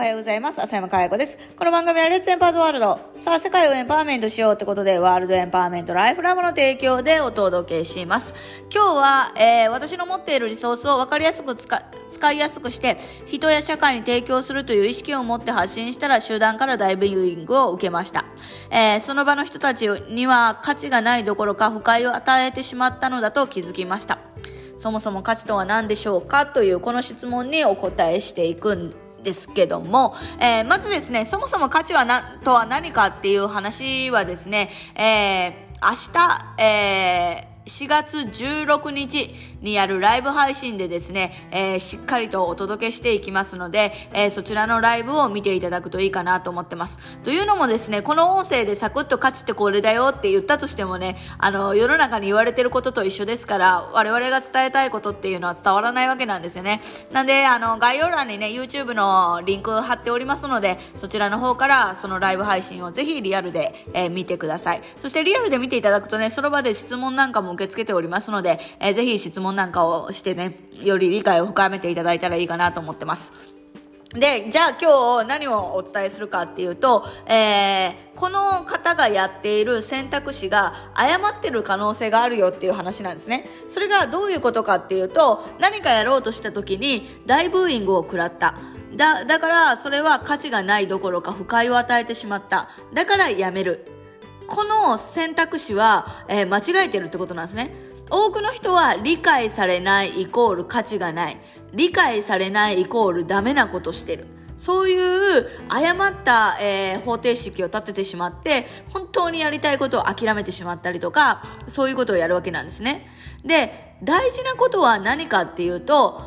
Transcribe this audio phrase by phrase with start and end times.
[0.00, 0.62] おはようございます。
[0.62, 1.38] 浅山かや子です。
[1.54, 2.98] この番組はレッツエンパーズワールド。
[3.16, 8.34] さあ、世界をエンパワーメントしようってことで、ワールドエンパワーメントライフラブの提供でお届けします。
[8.74, 12.96] 今日は、えー、私の持っているリソースを分かりやすく使、使いやすくして、
[13.26, 18.24] 人や社会に提供するという意識を持って発信したら、集団からダイビングを受けました。
[18.70, 24.18] えー、その場の人たちには価値がないどころか、不快を与えてしまったのだと気づきました。
[24.78, 26.46] そもそも価値とは何でしょうか？
[26.46, 39.30] というこの質問にお答えしていくんですけども、えー、まずですね、そもそも価値はな、とは何かっていう話はですね、えー、明日、えー4月16日
[39.62, 46.98] にやるライブ配信でですね、えー、しっかりとお届けしていきますので、えー、そちらのライブを見ていただくといいかなと思ってます。
[47.22, 56.80] というのもですね、この音声でサクッと価値ってこれだよって言ったとしてもね、あの、世の中に言われてることと一緒ですから、我々が伝えたいことっていうのは伝わらないわけなんですよね。
[57.12, 64.82] なんで、あの、概要欄にね、YouTube のリンク貼っておりますので、そちらの方からそのライブ配信をぜひリアルで、えー、見てください。
[64.96, 73.32] そしてリアルで見ていただくとね、その場で質問なんかも受け付けておりますので、えー、ぜひ質問なんかをしてね、より理解を深めていただいたらいいかなと思ってます。
[74.14, 83.48] で、じゃあ今日何をお伝えするかっていうと、えー、この方がやっている選択肢が誤ってる可能性があるよっていう話なんですね。
[83.68, 88.56] それがどういうことかっていうと、何かやろうとした時に大ブーイングを食らった。
[88.96, 92.68] だ、だからそれは価値がないどころか不快を与えてしまった。
[92.92, 93.86] だからやめる。
[94.48, 97.89] この選択肢は、えー、間違えてるってことなんですね。
[98.10, 101.40] 多くの人は理解されないイコール価値がない。
[101.72, 104.26] 理解されないイコールダメなことしてる。
[104.56, 113.06] そういう誤った、えー、方程式を立ててしまって、本当にやりたいことを諦めてしまったりとか、そういうことをやるわけなんですね。
[113.44, 116.20] で、大事なことは何かっていうと、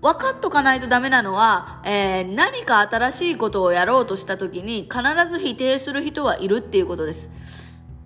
[0.00, 7.30] 分かっとかないとダメなのは、えー、何か新しいことをやろうとした時に必ず否定する人はいるっていうことです。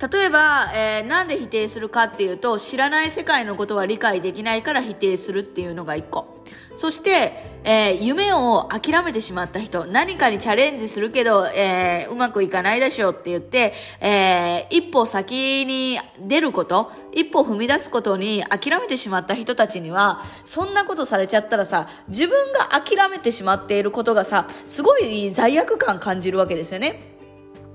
[0.00, 6.38] 例えば、えー、なんで否定するかっていうと、知らない世界のことは理解できないから否定するっていうのが一個。
[6.76, 7.32] そして、
[7.64, 27.17] えー、夢を諦めてしまった人、何かにチャレンジするけど、えー、うまくいかないでしょうって言って、えー、一歩先に出ること、一歩踏み出すことに諦めてしまった人たちには、そんなことされちゃったらさ、自分が諦めてしまっていることがさ、すごい罪悪感感じるわけですよね。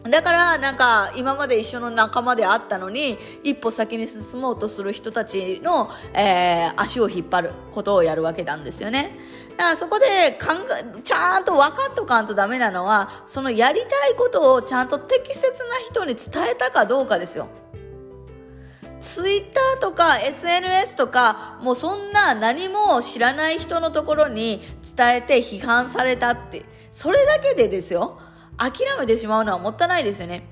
[0.09, 9.17] だからなんか今まで一緒の仲間であったのに一歩先に進もうとする人たちの、えー、足を引っ張ることをやるわけなんですよね。
[9.51, 10.53] だからそこで考
[10.97, 17.47] えちゃんと分かっとかんとダメなのはそのやりたいことをちゃんと適切な人に伝えたかどうかですよ。
[18.99, 24.61] ツイッターとか SNS とかもうそんな何も知らない人のところに
[24.95, 26.63] 伝えて批判されたって
[26.93, 28.17] それだけでですよ
[28.57, 30.43] 諦めてしまうのはもったいないですよね。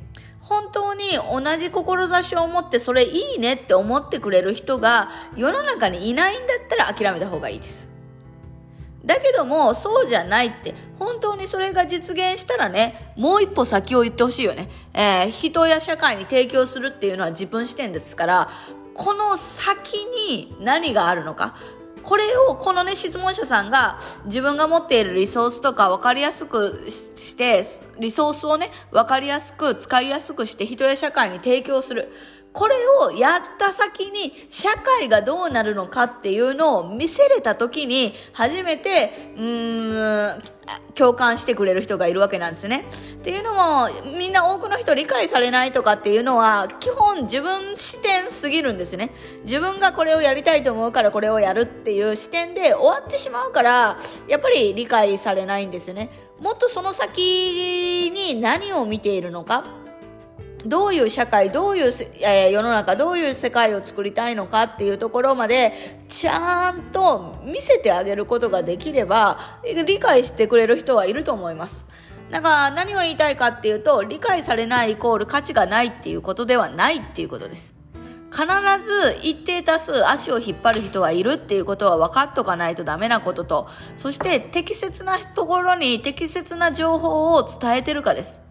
[0.42, 7.90] 本当に同じ志を持ってそれいいねって思ってくれる人が世の中にいないんだったら諦めた方がいいです。
[9.04, 14.70] だけども、そうじゃないって、本当にそれが実現したらね、もう一歩先を言ってほしいよね。
[14.94, 18.50] えー、人や社会に提供するっていうのは自分視点ですから、
[18.94, 21.56] この先に何があるのか、
[22.04, 27.64] これを、このね、質問者さんが自分が持っているリソースとか分かりやすくして、
[28.00, 32.12] リソースをね、分かりやすく、使いやすくして人や社会に提供する。
[32.54, 32.76] これ
[33.06, 34.70] をやった先に社
[35.00, 40.40] 会がどうなるのかっていうのを見せれた時に初めて、うーん、
[40.94, 42.86] 共感してくれる人がいるわけなんですね。
[43.14, 49.12] っていうのも、みんな多くの人理解されないとかっていうのは、基本自分視点すぎるんですね。
[49.44, 53.98] 自分がこれをやりたいと思うからこれをやるっていう視点で終わってしまうから、
[54.28, 56.10] やっぱり理解されないんですよね。
[56.40, 59.81] もっとその先に何を見ているのか。
[60.66, 61.86] どういう社会、どういう、
[62.22, 65.74] えー、世の中、どういう世界を作りたいのかっていうところまで、
[66.10, 69.40] ちゃんと見せてあげることができれば、
[69.86, 71.86] 理解してくれる人はいると思います。
[72.30, 77.76] だから何を言いたいかっていうと、理解されないイコール価値がないっていうことではないっていうことです。
[78.32, 78.46] 必
[78.82, 83.68] ず一定多数足を引っ張る人はいるっていうことは分かっとかないとダメなことと、
[83.98, 88.42] そして適切なところに適切な情報を伝えてるかです。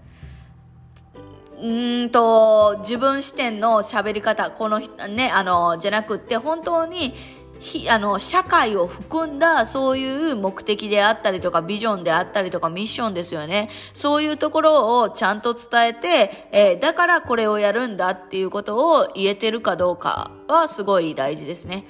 [1.62, 7.15] うんと、自分視点の喋り方、この、ね、あの、じゃなくって、本当に、
[7.61, 13.69] ひあの社会を含んだそういう目的であったりとかビジョンであったりとかミッションですよね。
[13.93, 21.85] そういうところをちゃんと伝えて、えー、だからこれをやるんだっていうことを言えてるかどうかはすごい大事ですね。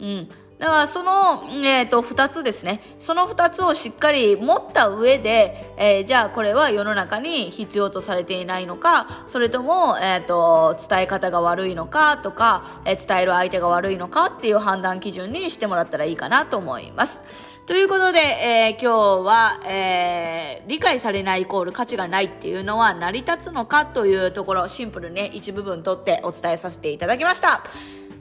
[0.00, 0.28] うん。
[0.58, 2.80] だからその、えっ、と、二つですね。
[2.98, 17.22] その二つをしっかり持った上で、えー、じゃあこれは世の中に必要とされていないのか、それとも、えっ、と、伝え方が悪いのかとか、えー、伝える相手が悪いのかっていう判断基準にしてもらったらいいかなと思います。
[17.66, 27.62] ということで、えー、今日は、えー、理解されないイコール価値がないっていうのは成り立つのかというところ、シンプルにね、一部分取ってお伝えさせていただきました。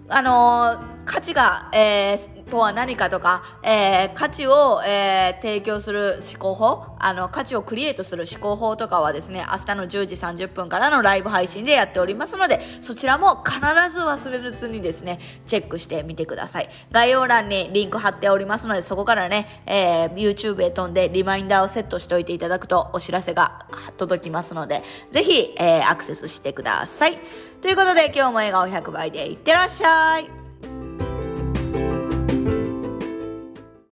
[0.09, 13.59] あのー、価値が、えー、とは何かとか、えー、価値を、えー、提供する思考法、あの、価値をクリエイトする思考法とかはですね、明日の10時30分からのライブ配信でやっておりますので、そちらも必
[13.93, 16.69] ず忘れずにですね、チェックしてみてください。
[16.91, 23.67] 概要欄にリンク貼っておりますので、そこからね、えー、YouTube へ飛んでリマインダーをセットしておいていただくとお知らせが
[23.97, 27.17] 届きますので、ぜひ、えー、アクセスしてください。
[27.61, 30.36] ということで今日も笑顔100倍でいってらっしゃい。